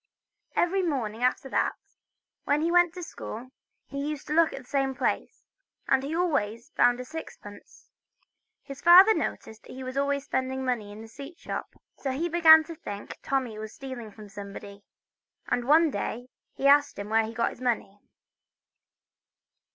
[0.55, 1.75] Every morning after that,
[2.45, 3.51] when he went to school,
[3.85, 5.43] he used to look in the same place,
[5.87, 7.87] and he always found a sixpence.
[8.63, 12.63] His father noticed he was always spending money in the sweet shop, so he began
[12.63, 14.81] to think Tommy was stealing from somebody,
[15.49, 17.99] and one day he asked him where he got the money.